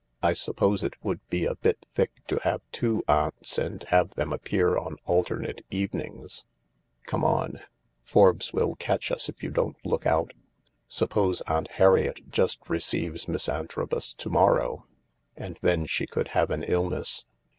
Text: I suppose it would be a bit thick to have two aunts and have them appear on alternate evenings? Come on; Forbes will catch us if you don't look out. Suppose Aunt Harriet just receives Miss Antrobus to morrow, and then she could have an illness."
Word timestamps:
I 0.23 0.33
suppose 0.33 0.81
it 0.81 0.95
would 1.03 1.19
be 1.29 1.45
a 1.45 1.53
bit 1.55 1.85
thick 1.87 2.25
to 2.25 2.39
have 2.41 2.63
two 2.71 3.03
aunts 3.07 3.59
and 3.59 3.83
have 3.89 4.15
them 4.15 4.33
appear 4.33 4.75
on 4.75 4.97
alternate 5.05 5.63
evenings? 5.69 6.43
Come 7.05 7.23
on; 7.23 7.59
Forbes 8.03 8.51
will 8.51 8.73
catch 8.73 9.11
us 9.11 9.29
if 9.29 9.43
you 9.43 9.51
don't 9.51 9.77
look 9.85 10.07
out. 10.07 10.33
Suppose 10.87 11.41
Aunt 11.41 11.69
Harriet 11.73 12.31
just 12.31 12.67
receives 12.67 13.27
Miss 13.27 13.47
Antrobus 13.47 14.15
to 14.15 14.29
morrow, 14.31 14.87
and 15.37 15.59
then 15.61 15.85
she 15.85 16.07
could 16.07 16.29
have 16.29 16.49
an 16.49 16.63
illness." 16.63 17.27